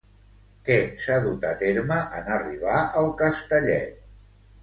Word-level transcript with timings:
Què 0.67 0.75
s'ha 1.01 1.17
dut 1.25 1.43
a 1.49 1.51
terme 1.59 1.99
en 2.21 2.31
arribar 2.37 2.77
al 3.01 3.13
Castellet? 3.21 4.01